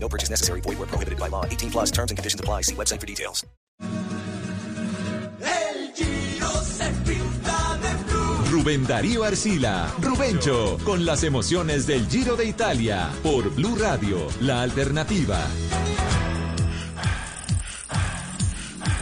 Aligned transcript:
No 0.00 0.08
purchase 0.08 0.30
necessary. 0.30 0.60
Void 0.62 0.78
where 0.78 0.88
prohibited 0.88 1.18
by 1.18 1.28
law. 1.28 1.44
18 1.44 1.70
plus 1.70 1.90
terms 1.90 2.10
and 2.10 2.16
conditions 2.16 2.40
apply. 2.40 2.62
See 2.62 2.74
website 2.74 3.00
for 3.00 3.06
details. 3.06 3.44
El 5.40 5.92
Giro 5.94 6.50
se 6.62 6.90
pinta 7.04 7.78
de 7.82 8.04
blue. 8.04 8.50
Rubén 8.50 8.86
Darío 8.86 9.24
Arcila, 9.24 9.92
Rubencho, 10.00 10.78
con 10.84 11.04
las 11.04 11.22
emociones 11.22 11.86
del 11.86 12.08
Giro 12.08 12.34
de 12.34 12.46
Italia, 12.46 13.10
por 13.22 13.50
Blue 13.54 13.76
Radio, 13.76 14.26
la 14.40 14.62
alternativa. 14.62 15.38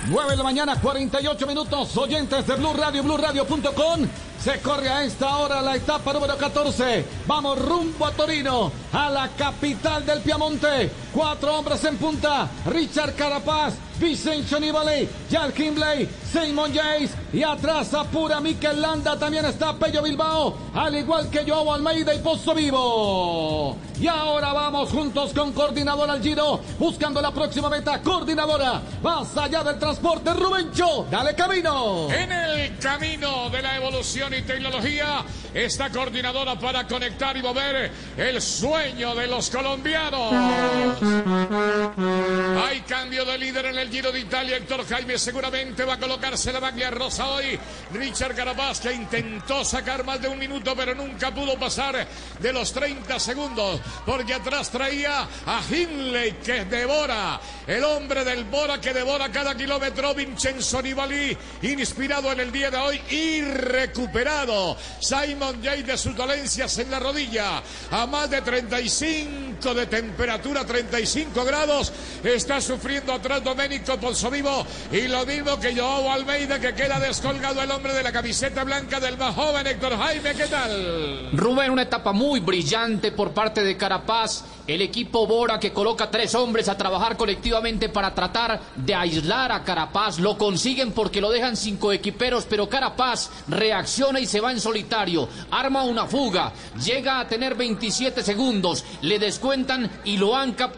9 0.09 0.31
de 0.31 0.37
la 0.37 0.43
mañana, 0.45 0.81
48 0.81 1.47
minutos, 1.47 1.97
oyentes 1.97 2.47
de 2.47 2.55
Blue 2.55 2.75
Radio, 2.75 3.03
BlueRadio.com. 3.03 4.07
Se 4.41 4.61
corre 4.61 4.89
a 4.89 5.03
esta 5.05 5.39
hora 5.39 5.61
la 5.61 5.77
etapa 5.77 6.13
número 6.13 6.37
14. 6.37 7.05
Vamos 7.27 7.59
rumbo 7.59 8.07
a 8.07 8.13
Torino, 8.13 8.71
a 8.93 9.11
la 9.11 9.29
capital 9.31 10.07
del 10.07 10.21
Piamonte. 10.21 10.91
Cuatro 11.17 11.59
hombres 11.59 11.83
en 11.85 11.97
punta. 11.97 12.47
Richard 12.67 13.15
Carapaz, 13.15 13.73
Vincenzo 13.99 14.61
Nibali, 14.61 15.09
Jan 15.31 15.51
Hindley, 15.57 16.07
Simon 16.31 16.71
Yates 16.71 17.13
y 17.33 17.43
atrás 17.43 17.95
apura 17.95 18.39
Mikel 18.39 18.83
Landa. 18.83 19.19
También 19.19 19.47
está 19.47 19.73
Pello 19.79 20.03
Bilbao, 20.03 20.55
al 20.75 20.95
igual 20.95 21.31
que 21.31 21.51
Joao 21.51 21.73
Almeida 21.73 22.13
y 22.13 22.19
Pozo 22.19 22.55
Vivo. 22.55 23.79
Y 23.99 24.07
ahora 24.07 24.53
vamos 24.53 24.91
juntos 24.91 25.33
con 25.33 25.53
Coordinadora 25.53 26.13
al 26.13 26.23
Giro, 26.23 26.61
buscando 26.79 27.23
la 27.23 27.31
próxima 27.31 27.71
meta. 27.71 28.03
Coordinadora, 28.03 28.83
más 29.03 29.35
allá 29.39 29.65
del 29.65 29.79
transporte, 29.79 30.35
Rubencho, 30.35 31.07
dale 31.11 31.35
camino. 31.35 32.11
En 32.11 32.31
el 32.31 32.79
camino 32.79 33.49
de 33.49 33.63
la 33.63 33.77
evolución 33.77 34.35
y 34.35 34.43
tecnología, 34.43 35.25
esta 35.55 35.89
coordinadora 35.89 36.59
para 36.59 36.87
conectar 36.87 37.35
y 37.39 37.43
mover 37.43 37.91
el 38.19 38.43
sueño 38.43 39.15
de 39.15 39.27
los 39.29 39.49
colombianos. 39.49 41.06
Hay 41.07 42.81
cambio 42.81 43.25
de 43.25 43.39
líder 43.39 43.67
en 43.67 43.79
el 43.79 43.89
Giro 43.91 44.11
de 44.11 44.21
Italia. 44.21 44.57
Héctor 44.57 44.87
Jaime 44.89 45.19
seguramente 45.19 45.85
va 45.85 45.95
a 45.95 45.99
colocarse 45.99 46.53
la 46.53 46.61
maglia 46.61 46.91
rosa 46.91 47.29
hoy. 47.29 47.59
Richard 47.93 48.35
Carapaz 48.35 48.81
que 48.81 48.93
intentó 48.93 49.65
sacar 49.65 50.05
más 50.05 50.21
de 50.21 50.29
un 50.29 50.39
minuto, 50.39 50.75
pero 50.77 50.95
nunca 50.95 51.33
pudo 51.33 51.57
pasar 51.59 52.07
de 52.41 52.53
los 52.53 52.73
30 52.73 53.21
segundos, 53.21 53.81
porque 54.05 54.35
atrás 54.35 54.71
traía 54.71 55.29
a 55.47 55.63
Hindley 55.71 56.33
que 56.45 56.65
devora, 56.65 57.41
el 57.67 57.85
hombre 57.85 58.25
del 58.25 58.45
Bora 58.45 58.81
que 58.81 58.93
devora 58.93 59.31
cada 59.31 59.55
kilómetro. 59.57 60.15
Vincenzo 60.15 60.83
Nibali, 60.83 61.37
inspirado 61.63 62.33
en 62.33 62.41
el 62.41 62.51
día 62.51 62.71
de 62.71 62.79
hoy 62.79 63.01
y 63.11 63.43
recuperado. 63.43 64.77
Simon 65.01 65.63
Jay 65.63 65.83
de 65.83 65.97
sus 65.97 66.17
dolencias 66.17 66.79
en 66.79 66.91
la 66.91 66.99
rodilla, 66.99 67.63
a 67.91 68.07
más 68.07 68.29
de 68.29 68.43
35 68.43 69.75
de 69.75 69.87
temperatura, 69.87 70.65
35 70.97 71.45
grados. 71.45 71.93
Está 72.25 72.61
sufriendo 72.61 73.13
atrás 73.13 73.45
Domenico 73.45 73.99
Pozzovivo 73.99 74.67
y 74.91 75.03
lo 75.09 75.27
mismo 75.27 75.61
que 75.61 75.77
Joao 75.77 76.11
Almeida 76.11 76.59
que 76.59 76.75
queda 76.75 76.99
descolgado 76.99 77.63
el 77.63 77.71
hombre 77.71 77.93
de 77.93 78.03
la 78.03 78.13
camiseta 78.13 78.65
blanca 78.65 78.99
del 78.99 79.19
más 79.19 79.35
joven 79.35 79.67
Héctor 79.67 79.97
Jaime. 79.99 80.35
¿Qué 80.35 80.47
tal? 80.47 81.31
Rubén, 81.33 81.71
una 81.71 81.83
etapa 81.83 82.13
muy 82.13 82.41
brillante 82.41 83.13
por 83.13 83.33
parte 83.33 83.63
de 83.63 83.77
Carapaz. 83.77 84.45
El 84.67 84.83
equipo 84.83 85.29
Bora 85.29 85.61
que 85.61 85.73
coloca 85.73 86.11
tres 86.11 86.35
hombres 86.35 86.69
a 86.69 86.77
trabajar 86.77 87.17
colectivamente 87.17 87.89
para 87.89 88.13
tratar 88.13 88.61
de 88.75 88.95
aislar 88.95 89.53
a 89.53 89.63
Carapaz. 89.63 90.19
Lo 90.19 90.37
consiguen 90.37 90.91
porque 90.91 91.21
lo 91.21 91.31
dejan 91.31 91.57
sin 91.57 91.77
coequiperos, 91.77 92.47
pero 92.49 92.69
Carapaz 92.69 93.31
reacciona 93.47 94.19
y 94.19 94.27
se 94.27 94.41
va 94.41 94.51
en 94.51 94.61
solitario. 94.61 95.29
Arma 95.53 95.85
una 95.85 96.07
fuga. 96.07 96.53
Llega 96.85 97.21
a 97.21 97.29
tener 97.29 97.55
27 97.55 98.25
segundos. 98.25 98.85
Le 99.03 99.21
descuentan 99.21 99.89
y 100.05 100.17
lo 100.17 100.35
han 100.35 100.55
capturado. 100.55 100.76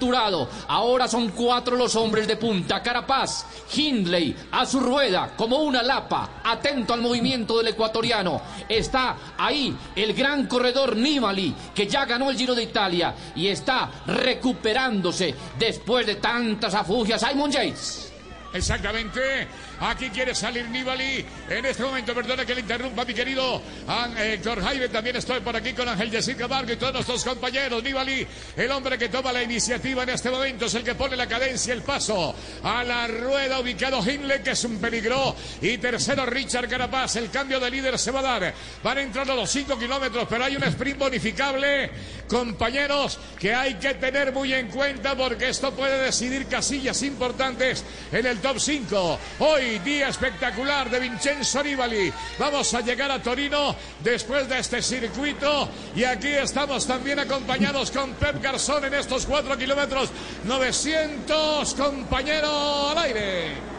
Ahora 0.68 1.08
son 1.08 1.30
cuatro 1.30 1.76
los 1.76 1.96
hombres 1.96 2.26
de 2.26 2.36
punta. 2.36 2.82
Carapaz, 2.82 3.46
Hindley, 3.74 4.34
a 4.52 4.64
su 4.64 4.80
rueda 4.80 5.34
como 5.36 5.58
una 5.58 5.82
lapa. 5.82 6.40
Atento 6.44 6.94
al 6.94 7.00
movimiento 7.00 7.58
del 7.58 7.68
ecuatoriano. 7.68 8.40
Está 8.68 9.16
ahí 9.36 9.76
el 9.96 10.14
gran 10.14 10.46
corredor 10.46 10.96
Nibali, 10.96 11.54
que 11.74 11.86
ya 11.86 12.04
ganó 12.04 12.30
el 12.30 12.36
Giro 12.36 12.54
de 12.54 12.62
Italia 12.62 13.14
y 13.34 13.48
está 13.48 13.90
recuperándose 14.06 15.34
después 15.58 16.06
de 16.06 16.16
tantas 16.16 16.74
afugias. 16.74 17.20
Simon 17.20 17.50
Yates. 17.50 18.07
Exactamente. 18.54 19.46
Aquí 19.80 20.08
quiere 20.10 20.34
salir 20.34 20.66
Nibali. 20.68 21.24
En 21.50 21.64
este 21.66 21.82
momento, 21.82 22.14
perdona 22.14 22.44
que 22.46 22.54
le 22.54 22.62
interrumpa, 22.62 23.04
mi 23.04 23.12
querido 23.14 23.60
An- 23.86 24.16
Héctor 24.16 24.62
Jaime. 24.62 24.88
También 24.88 25.16
estoy 25.16 25.40
por 25.40 25.54
aquí 25.54 25.72
con 25.74 25.88
Ángel 25.88 26.10
Jessica 26.10 26.46
Vargas 26.46 26.72
y 26.74 26.76
todos 26.78 26.94
nuestros 26.94 27.24
compañeros. 27.24 27.82
Nibali, 27.82 28.26
el 28.56 28.70
hombre 28.72 28.96
que 28.98 29.08
toma 29.10 29.32
la 29.32 29.42
iniciativa 29.42 30.02
en 30.02 30.08
este 30.08 30.30
momento, 30.30 30.64
es 30.66 30.74
el 30.74 30.82
que 30.82 30.94
pone 30.94 31.14
la 31.16 31.26
cadencia, 31.26 31.74
el 31.74 31.82
paso 31.82 32.34
a 32.62 32.82
la 32.84 33.06
rueda. 33.06 33.60
Ubicado 33.60 34.00
Hindley, 34.02 34.42
que 34.42 34.50
es 34.52 34.64
un 34.64 34.78
peligro. 34.78 35.36
Y 35.60 35.76
tercero, 35.78 36.24
Richard 36.26 36.68
Carapaz. 36.68 37.16
El 37.16 37.30
cambio 37.30 37.60
de 37.60 37.70
líder 37.70 37.98
se 37.98 38.10
va 38.10 38.20
a 38.20 38.22
dar. 38.40 38.54
Van 38.82 38.98
a 38.98 39.02
entrar 39.02 39.30
a 39.30 39.34
los 39.34 39.50
5 39.50 39.78
kilómetros, 39.78 40.26
pero 40.28 40.44
hay 40.44 40.56
un 40.56 40.64
sprint 40.64 40.98
bonificable. 40.98 41.90
Compañeros, 42.28 43.18
que 43.38 43.54
hay 43.54 43.74
que 43.74 43.94
tener 43.94 44.32
muy 44.32 44.52
en 44.52 44.68
cuenta 44.68 45.16
porque 45.16 45.48
esto 45.48 45.72
puede 45.72 46.02
decidir 46.02 46.46
casillas 46.46 47.02
importantes 47.02 47.84
en 48.12 48.26
el 48.26 48.38
top 48.38 48.58
5. 48.58 49.18
Hoy, 49.40 49.78
día 49.78 50.08
espectacular 50.08 50.90
de 50.90 51.00
Vincenzo 51.00 51.62
Nibali. 51.62 52.12
Vamos 52.38 52.72
a 52.74 52.80
llegar 52.80 53.10
a 53.10 53.22
Torino 53.22 53.74
después 54.04 54.48
de 54.48 54.58
este 54.58 54.82
circuito. 54.82 55.68
Y 55.96 56.04
aquí 56.04 56.28
estamos 56.28 56.86
también 56.86 57.18
acompañados 57.18 57.90
con 57.90 58.12
Pep 58.14 58.42
Garzón 58.42 58.84
en 58.84 58.94
estos 58.94 59.26
4 59.26 59.56
kilómetros. 59.56 60.10
900 60.44 61.74
compañero 61.74 62.90
al 62.90 62.98
aire. 62.98 63.77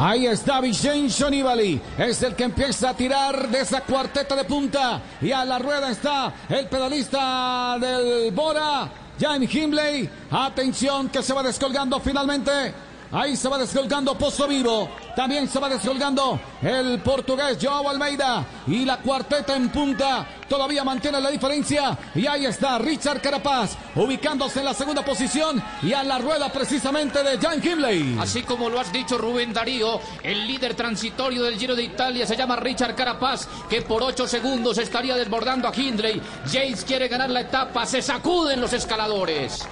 Ahí 0.00 0.26
está 0.28 0.60
Vincenzo 0.60 1.28
Nibali, 1.28 1.80
es 1.98 2.22
el 2.22 2.36
que 2.36 2.44
empieza 2.44 2.90
a 2.90 2.94
tirar 2.94 3.48
de 3.48 3.62
esa 3.62 3.80
cuarteta 3.80 4.36
de 4.36 4.44
punta 4.44 5.02
y 5.20 5.32
a 5.32 5.44
la 5.44 5.58
rueda 5.58 5.90
está 5.90 6.32
el 6.48 6.68
pedalista 6.68 7.76
del 7.80 8.30
Bora, 8.30 8.88
Jan 9.20 9.42
Himley. 9.42 10.08
Atención 10.30 11.08
que 11.08 11.20
se 11.20 11.34
va 11.34 11.42
descolgando 11.42 11.98
finalmente. 11.98 12.72
Ahí 13.10 13.36
se 13.36 13.48
va 13.48 13.56
descolgando 13.56 14.16
Pozo 14.18 14.46
Vivo. 14.46 14.90
También 15.16 15.48
se 15.48 15.58
va 15.58 15.68
descolgando 15.68 16.38
el 16.60 17.00
portugués 17.00 17.58
Joao 17.60 17.88
Almeida. 17.88 18.44
Y 18.66 18.84
la 18.84 18.98
cuarteta 18.98 19.56
en 19.56 19.70
punta 19.70 20.26
todavía 20.46 20.84
mantiene 20.84 21.20
la 21.20 21.30
diferencia. 21.30 21.96
Y 22.14 22.26
ahí 22.26 22.44
está 22.44 22.78
Richard 22.78 23.22
Carapaz 23.22 23.76
ubicándose 23.96 24.58
en 24.58 24.66
la 24.66 24.74
segunda 24.74 25.02
posición 25.02 25.62
y 25.82 25.94
a 25.94 26.04
la 26.04 26.18
rueda 26.18 26.52
precisamente 26.52 27.22
de 27.22 27.38
Jan 27.38 27.66
Himley. 27.66 28.18
Así 28.20 28.42
como 28.42 28.68
lo 28.68 28.78
has 28.78 28.92
dicho 28.92 29.16
Rubén 29.16 29.54
Darío, 29.54 30.00
el 30.22 30.46
líder 30.46 30.74
transitorio 30.74 31.42
del 31.44 31.58
Giro 31.58 31.74
de 31.74 31.84
Italia 31.84 32.26
se 32.26 32.36
llama 32.36 32.56
Richard 32.56 32.94
Carapaz, 32.94 33.48
que 33.70 33.80
por 33.82 34.02
8 34.02 34.28
segundos 34.28 34.76
estaría 34.76 35.16
desbordando 35.16 35.66
a 35.66 35.74
Hindley. 35.74 36.20
Yates 36.52 36.84
quiere 36.84 37.08
ganar 37.08 37.30
la 37.30 37.40
etapa, 37.40 37.86
se 37.86 38.02
sacuden 38.02 38.60
los 38.60 38.74
escaladores. 38.74 39.66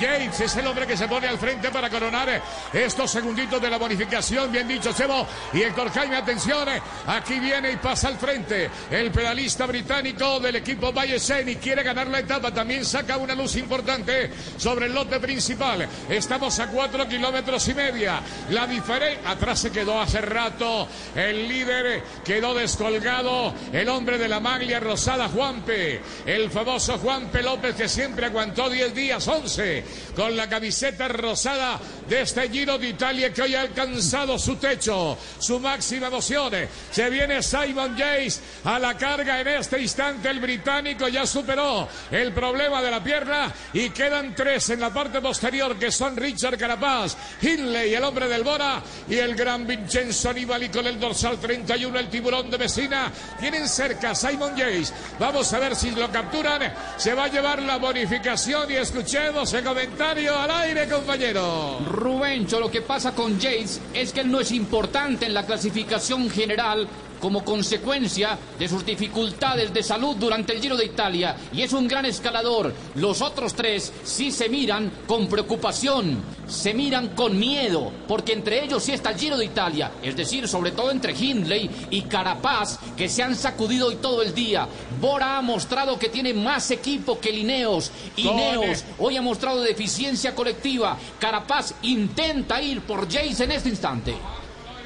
Yates 0.00 0.40
es 0.40 0.56
el 0.56 0.66
hombre 0.66 0.86
que 0.86 0.96
se 0.96 1.08
pone 1.08 1.26
al 1.26 1.38
frente 1.38 1.70
para 1.70 1.90
coronar 1.90 2.42
estos 2.72 3.10
segunditos 3.10 3.60
de 3.60 3.70
la 3.70 3.78
bonificación. 3.78 4.50
Bien 4.50 4.66
dicho, 4.66 4.92
Sebo. 4.92 5.26
Y 5.52 5.62
Héctor 5.62 5.90
Jaime, 5.90 6.16
atención. 6.16 6.68
Aquí 7.06 7.38
viene 7.38 7.72
y 7.72 7.76
pasa 7.76 8.08
al 8.08 8.16
frente. 8.16 8.70
El 8.90 9.10
pedalista 9.10 9.66
británico 9.66 10.40
del 10.40 10.56
equipo 10.56 10.92
Bayesen 10.92 11.48
y 11.48 11.56
quiere 11.56 11.82
ganar 11.82 12.06
la 12.08 12.20
etapa. 12.20 12.52
También 12.52 12.84
saca 12.84 13.16
una 13.16 13.34
luz 13.34 13.56
importante 13.56 14.30
sobre 14.56 14.86
el 14.86 14.94
lote 14.94 15.20
principal. 15.20 15.86
Estamos 16.08 16.58
a 16.60 16.68
cuatro 16.68 17.08
kilómetros 17.08 17.66
y 17.68 17.74
media. 17.74 18.20
La 18.50 18.66
diferencia. 18.66 19.30
Atrás 19.30 19.58
se 19.58 19.70
quedó 19.70 20.00
hace 20.00 20.20
rato. 20.20 20.88
El 21.14 21.48
líder 21.48 22.02
quedó 22.24 22.54
descolgado. 22.54 23.54
El 23.72 23.88
hombre 23.88 24.18
de 24.18 24.28
la 24.28 24.40
maglia 24.40 24.80
rosada, 24.80 25.28
Juanpe. 25.28 26.00
El 26.26 26.50
famoso 26.50 26.98
Juanpe 26.98 27.42
López 27.42 27.74
que 27.74 27.88
siempre 27.88 28.26
aguantó 28.26 28.68
10 28.70 28.94
días, 28.94 29.26
11 29.26 29.54
hombre 29.54 29.83
con 30.14 30.36
la 30.36 30.48
camiseta 30.48 31.08
rosada 31.08 31.80
de 32.08 32.22
este 32.22 32.48
Giro 32.48 32.78
de 32.78 32.88
Italia 32.88 33.32
que 33.32 33.42
hoy 33.42 33.54
ha 33.54 33.62
alcanzado 33.62 34.38
su 34.38 34.56
techo, 34.56 35.16
su 35.38 35.58
máxima 35.60 36.08
emoción. 36.08 36.52
Se 36.90 37.10
viene 37.10 37.42
Simon 37.42 37.96
Yates 37.96 38.40
a 38.64 38.78
la 38.78 38.96
carga 38.96 39.40
en 39.40 39.48
este 39.48 39.80
instante. 39.80 40.30
El 40.30 40.40
británico 40.40 41.08
ya 41.08 41.26
superó 41.26 41.88
el 42.10 42.32
problema 42.32 42.82
de 42.82 42.90
la 42.90 43.02
pierna 43.02 43.52
y 43.72 43.90
quedan 43.90 44.34
tres 44.34 44.70
en 44.70 44.80
la 44.80 44.92
parte 44.92 45.20
posterior 45.20 45.78
que 45.78 45.90
son 45.90 46.16
Richard 46.16 46.58
Carapaz, 46.58 47.16
Hindley, 47.40 47.94
el 47.94 48.04
hombre 48.04 48.28
del 48.28 48.42
Bora 48.42 48.82
y 49.08 49.16
el 49.16 49.34
gran 49.34 49.66
Vincenzo 49.66 50.32
Nibali 50.32 50.68
con 50.68 50.86
el 50.86 51.00
dorsal 51.00 51.38
31, 51.38 51.98
el 51.98 52.08
tiburón 52.08 52.50
de 52.50 52.58
Messina. 52.58 53.12
Tienen 53.40 53.68
cerca 53.68 54.14
Simon 54.14 54.56
Yates. 54.56 54.92
Vamos 55.18 55.52
a 55.52 55.58
ver 55.58 55.74
si 55.76 55.90
lo 55.90 56.10
capturan. 56.10 56.72
Se 56.96 57.14
va 57.14 57.24
a 57.24 57.28
llevar 57.28 57.62
la 57.62 57.78
bonificación 57.78 58.70
y 58.70 58.74
escuchemos 58.74 59.52
el 59.52 59.64
comentario 59.74 60.38
al 60.38 60.50
aire, 60.52 60.88
compañero. 60.88 61.80
Rubencho, 61.90 62.60
lo 62.60 62.70
que 62.70 62.80
pasa 62.80 63.12
con 63.12 63.40
Yates 63.40 63.80
es 63.92 64.12
que 64.12 64.20
él 64.20 64.30
no 64.30 64.38
es 64.38 64.52
importante 64.52 65.26
en 65.26 65.34
la 65.34 65.44
clasificación 65.44 66.30
general 66.30 66.86
como 67.24 67.42
consecuencia 67.42 68.38
de 68.58 68.68
sus 68.68 68.84
dificultades 68.84 69.72
de 69.72 69.82
salud 69.82 70.14
durante 70.14 70.52
el 70.52 70.60
Giro 70.60 70.76
de 70.76 70.84
Italia 70.84 71.34
y 71.54 71.62
es 71.62 71.72
un 71.72 71.88
gran 71.88 72.04
escalador. 72.04 72.74
Los 72.96 73.22
otros 73.22 73.54
tres 73.54 73.94
sí 74.02 74.30
se 74.30 74.50
miran 74.50 74.92
con 75.06 75.26
preocupación, 75.26 76.18
se 76.46 76.74
miran 76.74 77.14
con 77.14 77.38
miedo, 77.38 77.90
porque 78.06 78.34
entre 78.34 78.62
ellos 78.62 78.82
sí 78.82 78.92
está 78.92 79.12
el 79.12 79.18
Giro 79.18 79.38
de 79.38 79.46
Italia, 79.46 79.92
es 80.02 80.14
decir, 80.14 80.46
sobre 80.46 80.72
todo 80.72 80.90
entre 80.90 81.14
Hindley 81.14 81.70
y 81.88 82.02
Carapaz, 82.02 82.78
que 82.94 83.08
se 83.08 83.22
han 83.22 83.36
sacudido 83.36 83.86
hoy 83.86 83.96
todo 84.02 84.20
el 84.20 84.34
día. 84.34 84.68
Bora 85.00 85.38
ha 85.38 85.40
mostrado 85.40 85.98
que 85.98 86.10
tiene 86.10 86.34
más 86.34 86.70
equipo 86.72 87.18
que 87.18 87.32
Lineos. 87.32 87.90
Ineos 88.16 88.84
hoy 88.98 89.16
ha 89.16 89.22
mostrado 89.22 89.62
deficiencia 89.62 90.34
colectiva. 90.34 90.98
Carapaz 91.18 91.72
intenta 91.80 92.60
ir 92.60 92.82
por 92.82 93.10
Jace 93.10 93.44
en 93.44 93.52
este 93.52 93.70
instante 93.70 94.14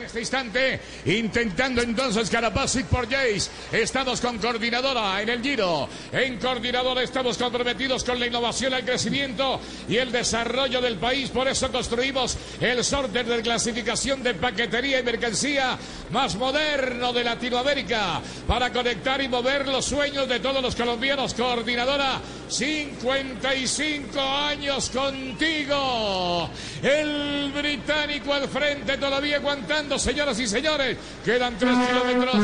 este 0.09 0.21
instante, 0.21 0.81
intentando 1.05 1.83
entonces 1.83 2.31
Carapaz 2.31 2.79
por 2.91 3.09
Jace. 3.09 3.51
Estamos 3.71 4.23
con 4.23 4.39
coordinadora 4.39 5.21
en 5.21 5.29
el 5.29 5.43
Giro. 5.43 5.87
En 6.11 6.39
coordinadora 6.39 7.03
estamos 7.03 7.37
comprometidos 7.37 8.05
con 8.05 8.19
la 8.19 8.27
innovación, 8.27 8.73
el 8.73 8.85
crecimiento 8.85 9.61
y 9.87 9.97
el 9.97 10.11
desarrollo 10.11 10.81
del 10.81 10.97
país. 10.97 11.29
Por 11.29 11.47
eso 11.47 11.71
construimos 11.71 12.39
el 12.59 12.83
sorteo 12.83 13.25
de 13.25 13.43
clasificación 13.43 14.23
de 14.23 14.33
paquetería 14.33 15.01
y 15.01 15.03
mercancía 15.03 15.79
más 16.11 16.37
moderno 16.37 17.13
de 17.13 17.25
Latinoamérica 17.25 18.23
para 18.47 18.73
conectar 18.73 19.21
y 19.21 19.29
mover 19.29 19.69
los 19.69 19.85
sueños 19.85 20.27
de 20.27 20.41
todos 20.41 20.63
los 20.63 20.75
colombianos. 20.75 21.35
Coordinadora, 21.35 22.19
55 22.49 24.21
años 24.21 24.91
contigo. 24.91 26.51
El 26.83 27.53
británico 27.53 28.33
al 28.33 28.49
frente 28.49 28.97
todavía 28.99 29.37
aguantando 29.37 29.99
señoras 29.99 30.39
y 30.41 30.47
señores. 30.47 30.97
Quedan 31.25 31.59
tres 31.59 31.77
kilómetros. 31.87 32.35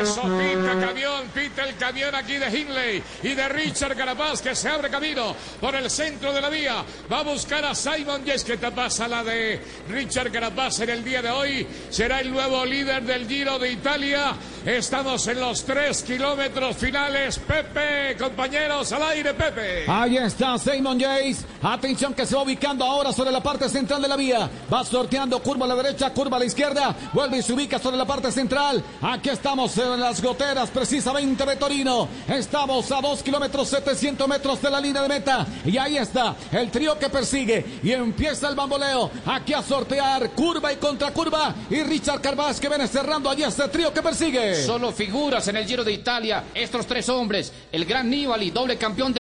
Eso 0.00 0.22
pita 0.22 0.86
camión, 0.86 1.22
pita 1.34 1.64
el 1.64 1.76
camión 1.76 2.14
aquí 2.14 2.36
de 2.38 2.46
Hindley 2.46 3.02
y 3.22 3.34
de 3.34 3.48
Richard 3.48 3.96
Carapaz 3.96 4.40
que 4.40 4.54
se 4.54 4.68
abre 4.68 4.90
camino 4.90 5.34
por 5.60 5.74
el 5.74 5.90
centro 5.90 6.32
de 6.32 6.40
la 6.40 6.48
vía. 6.48 6.84
Va 7.10 7.20
a 7.20 7.22
buscar 7.22 7.64
a 7.64 7.74
Simon 7.74 8.24
Yes 8.24 8.44
que 8.44 8.58
pasa 8.58 9.08
la 9.08 9.24
de 9.24 9.60
Richard 9.88 10.30
Carapaz 10.30 10.80
en 10.80 10.90
el 10.90 11.04
día 11.04 11.22
de 11.22 11.30
hoy. 11.30 11.66
Será 11.90 12.20
el 12.20 12.30
nuevo 12.30 12.64
líder 12.64 13.02
del 13.02 13.26
Giro 13.26 13.58
de 13.58 13.72
Italia. 13.72 14.34
Estamos 14.64 15.26
en 15.26 15.40
los 15.40 15.64
tres 15.64 16.02
kilómetros 16.02 16.76
finales. 16.76 17.38
Pepe, 17.38 18.16
compañeros, 18.16 18.92
al 18.92 19.02
aire, 19.02 19.31
Pepe. 19.32 19.84
Ahí 19.88 20.16
está 20.16 20.58
Simon 20.58 20.98
Yates. 20.98 21.44
Atención 21.62 22.14
que 22.14 22.26
se 22.26 22.34
va 22.34 22.42
ubicando 22.42 22.84
ahora 22.84 23.12
sobre 23.12 23.30
la 23.30 23.42
parte 23.42 23.68
central 23.68 24.02
de 24.02 24.08
la 24.08 24.16
vía. 24.16 24.50
Va 24.72 24.84
sorteando 24.84 25.42
curva 25.42 25.66
a 25.66 25.68
la 25.68 25.76
derecha, 25.76 26.10
curva 26.10 26.36
a 26.36 26.40
la 26.40 26.46
izquierda. 26.46 26.94
Vuelve 27.12 27.38
y 27.38 27.42
se 27.42 27.52
ubica 27.52 27.78
sobre 27.78 27.96
la 27.96 28.06
parte 28.06 28.32
central. 28.32 28.82
Aquí 29.00 29.30
estamos 29.30 29.76
en 29.78 30.00
las 30.00 30.22
goteras, 30.22 30.70
precisamente 30.70 31.44
de 31.44 31.56
Torino. 31.56 32.08
Estamos 32.28 32.90
a 32.92 33.00
2 33.00 33.22
kilómetros 33.22 33.68
700 33.68 34.26
metros 34.28 34.60
de 34.60 34.70
la 34.70 34.80
línea 34.80 35.02
de 35.02 35.08
meta. 35.08 35.46
Y 35.64 35.76
ahí 35.78 35.96
está 35.96 36.36
el 36.50 36.70
trío 36.70 36.98
que 36.98 37.08
persigue. 37.08 37.80
Y 37.82 37.92
empieza 37.92 38.48
el 38.48 38.54
bamboleo. 38.54 39.10
Aquí 39.26 39.54
a 39.54 39.62
sortear 39.62 40.30
curva 40.30 40.72
y 40.72 40.76
contracurva. 40.76 41.54
Y 41.70 41.82
Richard 41.82 42.20
Carvaz 42.20 42.60
que 42.60 42.68
viene 42.68 42.86
cerrando 42.86 43.30
allí 43.30 43.42
este 43.42 43.68
trío 43.68 43.92
que 43.92 44.02
persigue. 44.02 44.54
Solo 44.64 44.92
figuras 44.92 45.46
en 45.48 45.56
el 45.56 45.66
Giro 45.66 45.84
de 45.84 45.92
Italia. 45.92 46.44
Estos 46.54 46.86
tres 46.86 47.08
hombres. 47.08 47.52
El 47.70 47.84
gran 47.84 48.08
Nibali, 48.10 48.50
doble 48.50 48.76
campeón 48.76 49.12
de... 49.12 49.21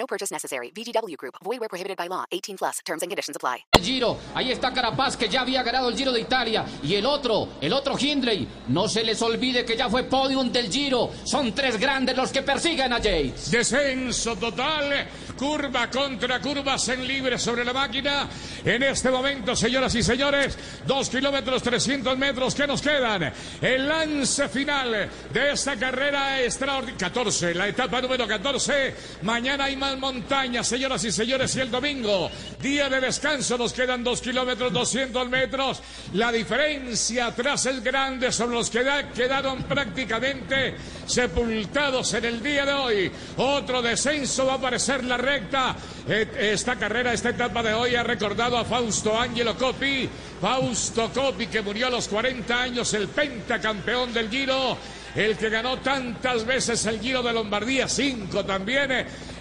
No 0.00 0.06
purchase 0.06 0.32
necessary. 0.32 0.72
VGW 0.74 1.14
Group. 1.18 1.34
Void 1.44 1.60
where 1.60 1.68
prohibited 1.68 1.98
by 1.98 2.08
law. 2.08 2.24
18 2.32 2.56
plus. 2.56 2.78
Terms 2.86 3.02
and 3.02 3.10
conditions 3.10 3.36
apply. 3.36 3.66
El 3.76 3.84
Giro, 3.84 4.16
ahí 4.34 4.50
está 4.50 4.72
Carapaz 4.72 5.14
que 5.14 5.28
ya 5.28 5.42
había 5.42 5.62
ganado 5.62 5.90
el 5.90 5.96
Giro 5.96 6.10
de 6.10 6.20
Italia 6.20 6.64
y 6.82 6.94
el 6.94 7.04
otro, 7.04 7.48
el 7.60 7.70
otro 7.74 7.98
Hindley, 7.98 8.48
no 8.68 8.88
se 8.88 9.04
les 9.04 9.20
olvide 9.20 9.62
que 9.66 9.76
ya 9.76 9.90
fue 9.90 10.04
podium 10.04 10.50
del 10.50 10.72
Giro. 10.72 11.10
Son 11.24 11.52
tres 11.52 11.78
grandes 11.78 12.16
los 12.16 12.32
que 12.32 12.40
persiguen 12.40 12.94
a 12.94 12.98
Yates. 12.98 13.50
Descenso 13.50 14.36
total, 14.36 15.06
curva 15.40 15.88
contra 15.90 16.38
curvas 16.38 16.86
en 16.90 17.08
libre 17.08 17.38
sobre 17.38 17.64
la 17.64 17.72
máquina. 17.72 18.28
En 18.62 18.82
este 18.82 19.10
momento, 19.10 19.56
señoras 19.56 19.94
y 19.94 20.02
señores, 20.02 20.58
dos 20.86 21.08
kilómetros 21.08 21.62
300 21.62 22.18
metros 22.18 22.54
que 22.54 22.66
nos 22.66 22.82
quedan. 22.82 23.32
El 23.62 23.88
lance 23.88 24.50
final 24.50 25.08
de 25.32 25.52
esta 25.52 25.76
carrera 25.76 26.42
extraordinaria. 26.42 26.98
14, 26.98 27.54
la 27.54 27.68
etapa 27.68 28.02
número 28.02 28.26
14. 28.28 28.94
Mañana 29.22 29.64
hay 29.64 29.76
más 29.76 29.96
montaña, 29.98 30.62
señoras 30.62 31.02
y 31.04 31.10
señores, 31.10 31.56
y 31.56 31.60
el 31.60 31.70
domingo, 31.70 32.30
día 32.60 32.90
de 32.90 33.00
descanso, 33.00 33.56
nos 33.56 33.72
quedan 33.72 34.04
dos 34.04 34.20
kilómetros 34.20 34.70
200 34.72 35.28
metros. 35.30 35.80
La 36.12 36.30
diferencia 36.30 37.26
atrás 37.28 37.64
es 37.64 37.82
grande, 37.82 38.30
son 38.30 38.50
los 38.50 38.68
que 38.68 38.82
da- 38.84 39.08
quedaron 39.10 39.62
prácticamente 39.62 40.74
sepultados 41.12 42.14
en 42.14 42.24
el 42.24 42.42
día 42.42 42.64
de 42.64 42.72
hoy. 42.72 43.12
Otro 43.36 43.82
descenso 43.82 44.46
va 44.46 44.52
a 44.52 44.56
aparecer 44.56 45.04
la 45.04 45.16
recta. 45.16 45.76
Eh, 46.08 46.50
Esta 46.52 46.76
carrera, 46.76 47.12
esta 47.12 47.30
etapa 47.30 47.62
de 47.62 47.74
hoy 47.74 47.94
ha 47.94 48.02
recordado 48.02 48.56
a 48.56 48.64
Fausto 48.64 49.18
Angelo 49.18 49.56
Coppi. 49.56 50.08
Fausto 50.40 51.10
Coppi 51.12 51.46
que 51.48 51.62
murió 51.62 51.88
a 51.88 51.90
los 51.90 52.08
40 52.08 52.62
años, 52.62 52.94
el 52.94 53.08
pentacampeón 53.08 54.12
del 54.12 54.30
Giro. 54.30 54.76
El 55.14 55.36
que 55.36 55.48
ganó 55.48 55.78
tantas 55.78 56.46
veces 56.46 56.86
el 56.86 57.00
Giro 57.00 57.20
de 57.22 57.32
Lombardía, 57.32 57.88
cinco 57.88 58.44
también. 58.44 58.90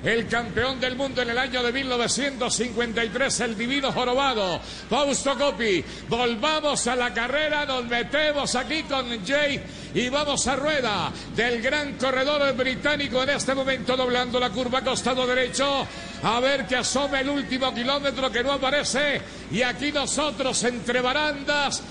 El 0.04 0.28
campeón 0.28 0.80
del 0.80 0.96
mundo 0.96 1.22
en 1.22 1.30
el 1.32 1.38
año 1.38 1.62
de 1.62 1.74
1953, 1.74 3.40
el 3.42 3.58
divino 3.58 3.92
jorobado. 3.92 4.62
Fausto 4.90 5.38
Coppi. 5.38 5.84
Volvamos 6.08 6.88
a 6.88 6.96
la 6.96 7.14
carrera, 7.14 7.66
nos 7.66 7.86
metemos 7.86 8.56
aquí 8.56 8.84
con 8.84 9.26
Jay 9.26 9.62
y 9.94 10.08
vamos 10.08 10.48
a 10.48 10.56
rueda 10.56 11.12
del 11.36 11.62
gran 11.62 11.94
corredor 11.94 12.54
británico 12.54 13.24
en 13.24 13.32
este 13.32 13.54
momento 13.54 13.98
doblando 13.98 14.40
la 14.40 14.52
curva 14.52 14.82
costado 14.82 15.28
derecho. 15.28 15.86
A 16.24 16.40
ver 16.40 16.66
que 16.66 16.78
asome 16.78 17.20
el 17.20 17.30
último 17.30 17.74
kilómetro 17.74 18.32
que 18.32 18.44
no 18.44 18.54
aparece. 18.54 19.22
Y 19.52 19.62
aquí 19.62 19.92
nosotros 19.92 20.64
entre 20.64 21.02
barandas. 21.02 21.84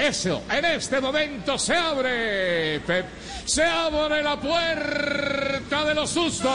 Eso, 0.00 0.42
en 0.50 0.64
este 0.64 0.98
momento 0.98 1.58
se 1.58 1.76
abre, 1.76 2.80
Pep, 2.80 3.06
se 3.44 3.62
abre 3.62 4.22
la 4.22 4.40
puerta 4.40 5.84
de 5.84 5.94
los 5.94 6.08
sustos. 6.08 6.50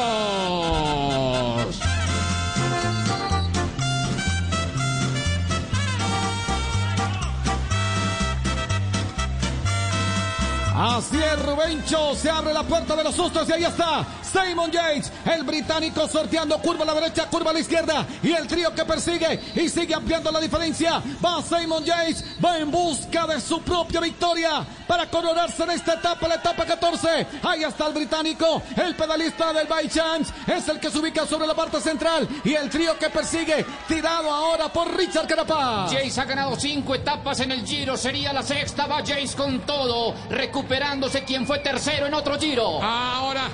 Así 10.76 11.18
es, 11.18 11.46
Rubencho. 11.46 12.16
Se 12.16 12.30
abre 12.30 12.52
la 12.52 12.64
puerta 12.64 12.96
de 12.96 13.04
los 13.04 13.16
sustos 13.16 13.48
y 13.48 13.54
ahí 13.54 13.64
está. 13.64 14.06
Simon 14.36 14.70
Yates, 14.70 15.12
el 15.34 15.44
británico 15.44 16.10
sorteando 16.10 16.58
curva 16.60 16.84
a 16.84 16.88
la 16.88 16.94
derecha, 16.96 17.30
curva 17.30 17.52
a 17.52 17.54
la 17.54 17.60
izquierda 17.62 18.06
y 18.22 18.34
el 18.34 18.46
trío 18.48 18.76
que 18.76 18.84
persigue 18.84 19.40
y 19.56 19.70
sigue 19.70 19.94
ampliando 19.94 20.30
la 20.30 20.42
diferencia. 20.42 21.02
Va 21.24 21.42
Simon 21.42 21.86
Yates, 21.86 22.26
va 22.44 22.58
en 22.58 22.70
busca 22.70 23.26
de 23.28 23.40
su 23.40 23.62
propia 23.62 24.02
victoria 24.02 24.66
para 24.86 25.10
coronarse 25.10 25.64
en 25.64 25.72
esta 25.72 25.94
etapa, 25.94 26.28
la 26.28 26.36
etapa 26.36 26.66
14. 26.66 27.28
Ahí 27.44 27.64
está 27.64 27.88
el 27.88 27.94
británico, 27.94 28.62
el 28.76 28.94
pedalista 28.96 29.54
del 29.54 29.68
By 29.68 29.88
Chance, 29.88 30.34
es 30.48 30.68
el 30.68 30.82
que 30.82 30.92
se 30.92 31.00
ubica 31.00 31.26
sobre 31.26 31.48
la 31.48 31.56
parte 31.56 31.80
central 31.80 32.28
y 32.44 32.56
el 32.56 32.70
trío 32.70 33.00
que 33.00 33.10
persigue, 33.10 33.66
tirado 33.88 34.30
ahora 34.30 34.68
por 34.68 34.94
Richard 34.98 35.28
Carapaz. 35.28 35.94
Jace 35.94 36.20
ha 36.20 36.26
ganado 36.26 36.60
cinco 36.60 36.94
etapas 36.94 37.40
en 37.40 37.54
el 37.54 37.66
Giro, 37.66 37.96
sería 37.96 38.34
la 38.34 38.44
sexta, 38.44 38.86
va 38.86 38.98
Jace 38.98 39.36
con 39.38 39.62
todo, 39.62 40.14
recuperándose 40.30 41.24
quien 41.24 41.48
fue 41.48 41.60
tercero 41.60 42.08
en 42.08 42.14
otro 42.14 42.38
Giro. 42.38 42.84
Ahora 42.84 43.50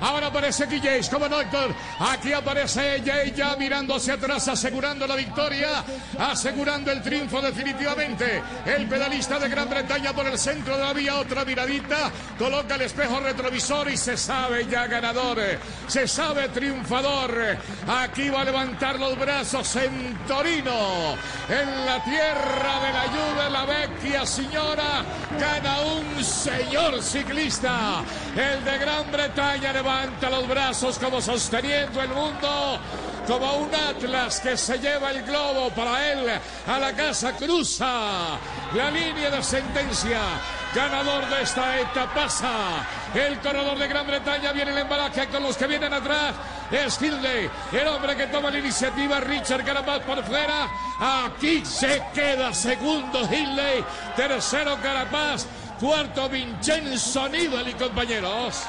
Ahora 0.00 0.28
aparece 0.28 0.66
Jace, 0.66 1.10
como 1.10 1.28
no, 1.28 1.40
Héctor. 1.40 1.74
Aquí 1.98 2.32
aparece 2.32 3.02
Jace 3.04 3.32
ya 3.32 3.56
mirando 3.56 3.96
hacia 3.96 4.14
atrás, 4.14 4.46
asegurando 4.48 5.06
la 5.06 5.16
victoria, 5.16 5.84
asegurando 6.18 6.92
el 6.92 7.02
triunfo 7.02 7.40
definitivamente. 7.40 8.42
El 8.64 8.86
pedalista 8.86 9.38
de 9.38 9.48
Gran 9.48 9.68
Bretaña 9.68 10.12
por 10.12 10.26
el 10.26 10.38
centro 10.38 10.76
de 10.76 10.84
la 10.84 10.92
vía, 10.92 11.16
otra 11.16 11.44
miradita, 11.44 12.10
coloca 12.38 12.76
el 12.76 12.82
espejo 12.82 13.20
retrovisor 13.20 13.90
y 13.90 13.96
se 13.96 14.16
sabe 14.16 14.66
ya 14.66 14.86
ganador, 14.86 15.38
se 15.86 16.06
sabe 16.06 16.48
triunfador. 16.48 17.58
Aquí 17.88 18.28
va 18.28 18.42
a 18.42 18.44
levantar 18.44 18.98
los 18.98 19.18
brazos 19.18 19.74
en 19.76 20.16
Torino, 20.26 21.16
en 21.48 21.86
la 21.86 22.02
tierra 22.04 22.80
de 22.80 22.92
la 22.92 23.06
lluvia, 23.06 23.48
la 23.50 23.64
vecchia 23.64 24.26
señora, 24.26 25.04
gana 25.38 25.80
un 25.80 26.24
señor 26.24 27.02
ciclista, 27.02 28.02
el 28.36 28.64
de 28.64 28.78
Gran 28.78 29.10
Bretaña 29.10 29.72
levanta 29.88 30.28
los 30.28 30.46
brazos 30.46 30.98
como 30.98 31.18
sosteniendo 31.18 32.02
el 32.02 32.10
mundo, 32.10 32.78
como 33.26 33.56
un 33.56 33.74
atlas 33.74 34.38
que 34.38 34.54
se 34.54 34.78
lleva 34.78 35.10
el 35.10 35.22
globo 35.22 35.70
para 35.70 36.12
él 36.12 36.30
a 36.66 36.78
la 36.78 36.92
casa, 36.92 37.32
cruza 37.32 38.38
la 38.74 38.90
línea 38.90 39.30
de 39.30 39.42
sentencia. 39.42 40.20
Ganador 40.74 41.26
de 41.30 41.42
esta 41.42 41.80
etapa. 41.80 42.28
El 43.14 43.38
corredor 43.40 43.78
de 43.78 43.88
Gran 43.88 44.06
Bretaña 44.06 44.52
viene 44.52 44.72
el 44.72 44.78
embalaje 44.78 45.26
con 45.28 45.42
los 45.42 45.56
que 45.56 45.66
vienen 45.66 45.94
atrás. 45.94 46.34
Es 46.70 47.00
Hindley, 47.00 47.48
el 47.72 47.88
hombre 47.88 48.14
que 48.14 48.26
toma 48.26 48.50
la 48.50 48.58
iniciativa. 48.58 49.20
Richard 49.20 49.64
Carapaz 49.64 50.00
por 50.00 50.22
fuera. 50.22 50.68
Aquí 51.00 51.64
se 51.64 52.02
queda 52.12 52.52
segundo 52.52 53.22
Hindley. 53.22 53.82
Tercero 54.14 54.76
Carapaz. 54.82 55.46
Cuarto 55.80 56.28
Vincenzo 56.28 57.26
Nibali, 57.30 57.72
compañeros. 57.72 58.66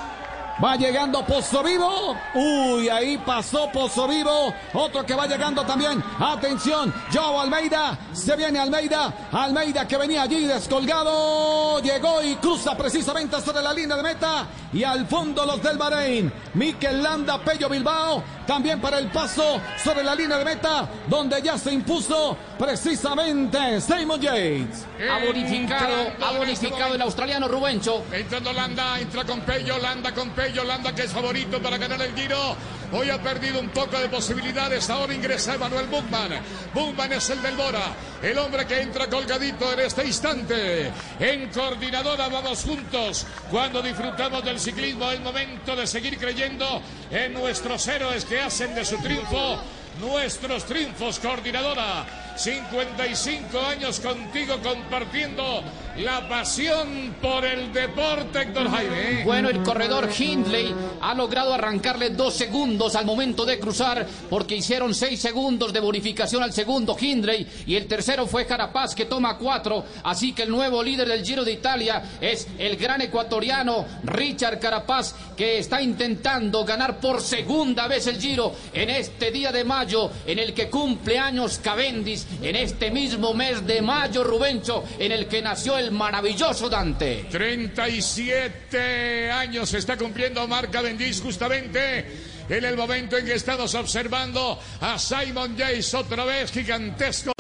Va 0.62 0.75
llegando 0.75 1.25
Pozo 1.25 1.63
Vivo. 1.63 2.18
Uy, 2.34 2.89
ahí 2.89 3.18
pasó 3.18 3.72
Pozo 3.72 4.08
Vivo. 4.10 4.54
Otro 4.74 5.06
que 5.06 5.13
va 5.13 5.25
llegando 5.25 5.63
también. 5.63 6.04
Atención, 6.20 6.94
Joe 7.13 7.38
Almeida. 7.38 7.98
Se 8.12 8.36
viene 8.36 8.60
Almeida. 8.60 9.30
Almeida 9.32 9.88
que 9.88 9.96
venía 9.96 10.24
allí 10.24 10.46
descolgado. 10.46 11.80
Llegó 11.80 12.22
y 12.22 12.36
cruza 12.36 12.75
precisamente 12.75 13.39
sobre 13.39 13.62
la 13.62 13.74
línea 13.74 13.96
de 13.96 14.04
meta. 14.04 14.48
Y 14.74 14.84
al 14.84 15.08
fondo 15.08 15.46
los 15.46 15.63
del 15.63 15.78
Bahrein. 15.78 16.32
Mikel 16.56 17.01
Landa, 17.01 17.39
Pello 17.39 17.70
Bilbao. 17.70 18.22
También 18.46 18.82
para 18.82 19.00
el 19.00 19.08
paso 19.08 19.62
sobre 19.82 20.04
la 20.04 20.13
línea 20.13 20.38
de 20.38 20.44
meta. 20.44 20.89
Donde 21.08 21.42
ya 21.42 21.58
se 21.58 21.72
impuso 21.72 22.36
precisamente 22.58 23.80
Simon 23.80 24.20
Yates. 24.20 24.86
Ha 25.10 25.25
bonificado, 25.25 26.12
ha 26.22 26.38
bonificado 26.38 26.96
el 26.96 27.01
australiano 27.01 27.48
Rubencho. 27.48 28.04
Entrando 28.12 28.51
Landa, 28.51 29.00
entra 29.00 29.24
con 29.24 29.39
Pello, 29.42 29.78
Landa 29.78 30.13
con 30.13 30.30
Pello, 30.32 30.49
Landa 30.56 30.94
que 30.94 31.03
es 31.03 31.12
favorito 31.12 31.62
para 31.62 31.77
ganar 31.77 32.01
el 32.01 32.15
Giro. 32.15 32.56
Hoy 32.91 33.10
ha 33.10 33.22
perdido 33.22 33.60
un 33.60 33.70
poco 33.70 34.00
de 34.00 34.10
posibilidades. 34.10 34.89
Ahora 34.89 35.13
ingresa 35.13 35.56
Emanuel 35.56 35.86
Buchmann. 35.86 36.32
Buchmann 36.74 37.13
es 37.13 37.29
el 37.29 37.41
del 37.41 37.56
Bora. 37.56 37.94
El 38.22 38.38
hombre 38.39 38.65
que 38.65 38.82
entra 38.82 39.08
colgadito 39.08 39.72
en 39.74 39.79
este 39.82 40.06
instante. 40.06 40.91
En 41.20 41.50
coordinadora 41.50 42.27
vamos 42.29 42.63
juntos. 42.63 43.27
Cuando 43.51 43.82
disfrutamos 43.82 44.44
del 44.44 44.60
ciclismo, 44.60 45.12
el 45.12 45.22
momento 45.22 45.75
de 45.75 45.86
seguir 45.86 46.18
creyendo 46.18 46.82
en 47.12 47.34
nuestros 47.34 47.88
héroes 47.88 48.25
que 48.25 48.41
hacen 48.41 48.74
de 48.74 48.84
su 48.84 48.98
triunfo 48.98 49.60
nuestros 50.00 50.65
triunfos, 50.65 51.20
coordinadora. 51.20 52.28
55 52.39 53.60
años 53.60 54.00
contigo 54.00 54.55
compartiendo 54.63 55.62
la 55.98 56.29
pasión 56.29 57.15
por 57.22 57.43
el 57.43 57.74
deporte, 57.74 58.43
Héctor 58.43 58.69
Jaime. 58.69 59.25
Bueno, 59.25 59.50
el 59.50 59.62
corredor 59.62 60.10
Hindley 60.17 60.74
ha 61.01 61.13
logrado 61.13 61.53
arrancarle 61.53 62.12
dos 62.12 62.36
segundos 62.36 62.96
al 62.96 63.05
momento 63.05 63.46
de 63.46 63.60
cruzar 63.60 64.08
porque 64.29 64.55
hicieron 64.55 64.96
seis 64.96 65.19
segundos 65.19 65.74
de 65.74 65.81
bonificación 65.81 66.41
al 66.41 66.53
segundo 66.53 66.96
Hindley 66.98 67.46
y 67.65 67.75
el 67.75 67.88
tercero 67.88 68.25
fue 68.25 68.46
Carapaz 68.46 68.96
que 68.96 69.03
toma 69.03 69.38
cuatro. 69.38 69.84
Así 70.03 70.31
que 70.31 70.43
el 70.43 70.50
nuevo 70.50 70.81
líder 70.81 71.10
del 71.10 71.25
Giro 71.25 71.43
de 71.43 71.51
Italia 71.51 72.01
es 72.22 72.48
el 72.58 72.77
gran 72.77 73.01
ecuatoriano 73.01 73.86
Richard 74.05 74.60
Carapaz 74.60 75.13
que 75.36 75.60
está 75.60 75.81
intentando 75.81 76.63
ganar 76.63 77.01
por 77.01 77.19
segunda 77.19 77.88
vez 77.89 78.08
el 78.08 78.22
Giro 78.22 78.53
en 78.72 78.89
este 78.89 79.31
día 79.31 79.51
de 79.51 79.65
mayo 79.65 80.10
en 80.25 80.39
el 80.39 80.53
que 80.53 80.69
cumple 80.69 81.19
años 81.19 81.60
Cavendish 81.62 82.28
en 82.41 82.55
este 82.55 82.91
mismo 82.91 83.33
mes 83.33 83.65
de 83.65 83.81
mayo, 83.81 84.24
Rubencho, 84.24 84.83
en 84.98 85.12
el 85.12 85.27
que 85.27 85.41
nació 85.41 85.77
el 85.77 85.91
maravilloso 85.91 86.69
Dante. 86.69 87.25
37 87.29 89.31
años 89.31 89.74
está 89.74 89.98
cumpliendo 89.98 90.48
Marca 90.48 90.81
Bendis 90.81 91.21
justamente 91.21 92.28
en 92.50 92.65
el 92.65 92.75
momento 92.75 93.18
en 93.18 93.25
que 93.25 93.36
estamos 93.36 93.74
observando 93.75 94.60
a 94.82 94.98
Simon 94.98 95.56
Yates 95.56 95.94
otra 95.94 96.25
vez 96.25 96.51
gigantesco 96.51 97.32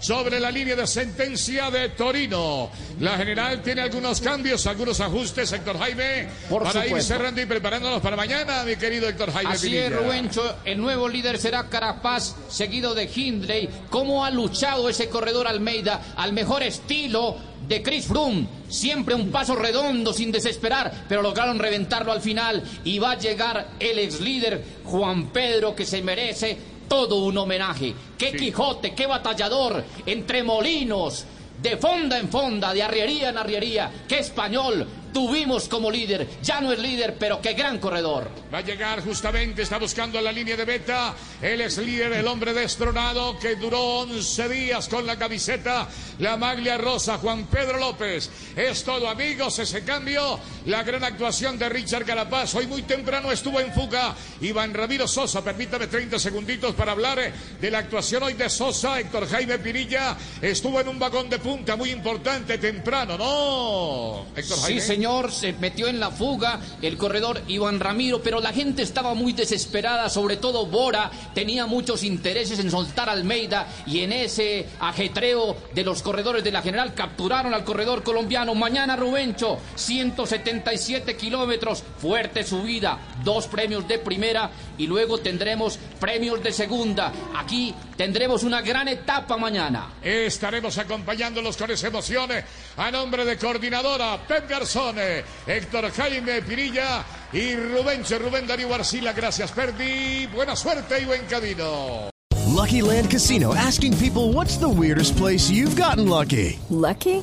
sobre 0.00 0.38
la 0.40 0.50
línea 0.50 0.76
de 0.76 0.86
sentencia 0.86 1.70
de 1.70 1.90
Torino. 1.90 2.70
La 3.00 3.16
general 3.16 3.60
tiene 3.62 3.82
algunos 3.82 4.20
cambios, 4.20 4.66
algunos 4.66 5.00
ajustes, 5.00 5.52
Héctor 5.52 5.78
Jaime, 5.78 6.28
Por 6.48 6.62
para 6.62 6.80
ir 6.80 6.84
supuesto. 6.86 7.14
cerrando 7.14 7.40
y 7.40 7.46
preparándonos 7.46 8.00
para 8.00 8.16
mañana, 8.16 8.62
mi 8.64 8.76
querido 8.76 9.08
Héctor 9.08 9.32
Jaime. 9.32 9.52
Así 9.52 9.76
es. 9.76 9.92
Rubencho. 9.92 10.56
El 10.64 10.80
nuevo 10.80 11.08
líder 11.08 11.38
será 11.38 11.68
Carapaz, 11.68 12.36
seguido 12.48 12.94
de 12.94 13.10
Hindley. 13.12 13.68
¿Cómo 13.90 14.24
ha 14.24 14.30
luchado 14.30 14.88
ese 14.88 15.08
corredor 15.08 15.46
Almeida 15.48 16.00
al 16.16 16.32
mejor 16.32 16.62
estilo 16.62 17.51
de 17.72 17.82
Chris 17.82 18.04
Froome? 18.06 18.46
Siempre 18.68 19.14
un 19.14 19.30
paso 19.30 19.56
redondo, 19.56 20.12
sin 20.12 20.30
desesperar, 20.30 21.06
pero 21.08 21.22
lograron 21.22 21.58
reventarlo 21.58 22.12
al 22.12 22.20
final. 22.20 22.62
Y 22.84 22.98
va 22.98 23.12
a 23.12 23.18
llegar 23.18 23.68
el 23.80 23.98
ex 23.98 24.20
líder 24.20 24.62
Juan 24.84 25.28
Pedro, 25.28 25.74
que 25.74 25.86
se 25.86 26.02
merece 26.02 26.58
todo 26.86 27.24
un 27.24 27.38
homenaje. 27.38 27.94
¡Qué 28.18 28.32
Quijote, 28.32 28.94
qué 28.94 29.06
batallador! 29.06 29.82
Entre 30.04 30.42
molinos. 30.42 31.24
De 31.62 31.78
fonda 31.78 32.18
en 32.18 32.28
fonda, 32.28 32.74
de 32.74 32.82
arriería 32.82 33.30
en 33.30 33.38
arriería, 33.38 33.90
qué 34.08 34.18
español 34.18 34.86
tuvimos 35.12 35.68
como 35.68 35.90
líder. 35.90 36.28
Ya 36.42 36.60
no 36.60 36.72
es 36.72 36.78
líder, 36.78 37.16
pero 37.18 37.40
qué 37.40 37.54
gran 37.54 37.78
corredor. 37.78 38.28
Va 38.52 38.58
a 38.58 38.62
llegar 38.62 39.02
justamente, 39.04 39.62
está 39.62 39.78
buscando 39.78 40.20
la 40.20 40.32
línea 40.32 40.56
de 40.56 40.64
beta. 40.64 41.14
Él 41.40 41.60
es 41.60 41.78
líder, 41.78 42.12
el 42.12 42.26
hombre 42.26 42.52
destronado 42.52 43.38
que 43.38 43.56
duró 43.56 43.80
11 44.00 44.48
días 44.48 44.88
con 44.88 45.06
la 45.06 45.16
camiseta, 45.18 45.88
la 46.18 46.36
maglia 46.36 46.78
rosa, 46.78 47.18
Juan 47.18 47.46
Pedro 47.46 47.78
López. 47.78 48.30
Es 48.56 48.84
todo, 48.84 49.08
amigos, 49.08 49.58
ese 49.58 49.84
cambio. 49.84 50.38
La 50.66 50.82
gran 50.82 51.04
actuación 51.04 51.58
de 51.58 51.68
Richard 51.68 52.04
Carapaz. 52.04 52.54
Hoy 52.54 52.66
muy 52.66 52.82
temprano 52.82 53.30
estuvo 53.32 53.60
en 53.60 53.72
fuga. 53.72 54.14
Iván 54.40 54.74
Ramiro 54.74 55.08
Sosa, 55.08 55.42
permítame 55.42 55.86
30 55.86 56.18
segunditos 56.18 56.74
para 56.74 56.92
hablar 56.92 57.18
eh, 57.18 57.32
de 57.60 57.70
la 57.70 57.78
actuación 57.78 58.22
hoy 58.22 58.34
de 58.34 58.48
Sosa. 58.48 59.00
Héctor 59.00 59.28
Jaime 59.28 59.58
Pirilla 59.58 60.16
estuvo 60.40 60.80
en 60.80 60.88
un 60.88 60.98
vagón 60.98 61.28
de 61.28 61.38
punta 61.38 61.76
muy 61.76 61.90
importante 61.90 62.58
temprano, 62.58 63.18
¿no? 63.18 64.26
Héctor 64.36 64.56
Sí, 64.58 64.62
Jaime. 64.64 64.80
Señor, 65.02 65.32
se 65.32 65.52
metió 65.54 65.88
en 65.88 65.98
la 65.98 66.12
fuga 66.12 66.60
el 66.80 66.96
corredor 66.96 67.42
Iván 67.48 67.80
Ramiro, 67.80 68.22
pero 68.22 68.40
la 68.40 68.52
gente 68.52 68.82
estaba 68.82 69.14
muy 69.14 69.32
desesperada, 69.32 70.08
sobre 70.08 70.36
todo 70.36 70.66
Bora 70.66 71.10
tenía 71.34 71.66
muchos 71.66 72.04
intereses 72.04 72.60
en 72.60 72.70
soltar 72.70 73.08
a 73.08 73.12
Almeida 73.12 73.66
y 73.84 74.02
en 74.02 74.12
ese 74.12 74.68
ajetreo 74.78 75.56
de 75.74 75.82
los 75.82 76.02
corredores 76.02 76.44
de 76.44 76.52
la 76.52 76.62
general 76.62 76.94
capturaron 76.94 77.52
al 77.52 77.64
corredor 77.64 78.04
colombiano. 78.04 78.54
Mañana 78.54 78.94
Rubencho, 78.94 79.58
177 79.74 81.16
kilómetros, 81.16 81.82
fuerte 81.98 82.44
subida, 82.44 82.96
dos 83.24 83.48
premios 83.48 83.88
de 83.88 83.98
primera 83.98 84.52
y 84.78 84.86
luego 84.86 85.18
tendremos 85.18 85.80
premios 85.98 86.40
de 86.44 86.52
segunda. 86.52 87.12
Aquí 87.34 87.74
tendremos 88.02 88.42
una 88.42 88.60
gran 88.62 88.88
etapa 88.88 89.36
mañana. 89.36 89.92
Estaremos 90.02 90.76
acompañándolos 90.76 91.56
con 91.56 91.70
esa 91.70 91.86
emoción 91.86 92.32
eh, 92.32 92.44
a 92.76 92.90
nombre 92.90 93.24
de 93.24 93.38
coordinadora 93.38 94.18
Pep 94.26 94.50
Garzón, 94.50 94.96
eh, 94.98 95.22
Héctor 95.46 95.88
Jaime 95.92 96.42
Pirilla 96.42 97.04
y 97.32 97.54
Rubencho 97.54 98.18
Rubén 98.18 98.44
Darío 98.44 98.74
Arcila. 98.74 99.12
Gracias, 99.12 99.52
Perdi. 99.52 100.26
Buena 100.26 100.56
suerte 100.56 101.00
y 101.00 101.04
buen 101.04 101.22
camino. 101.26 102.10
Lucky 102.48 102.82
Land 102.82 103.08
Casino 103.08 103.54
asking 103.54 103.96
people 103.98 104.32
what's 104.32 104.56
the 104.56 104.68
weirdest 104.68 105.16
place 105.16 105.48
you've 105.48 105.76
gotten 105.76 106.08
lucky? 106.08 106.58
Lucky? 106.70 107.22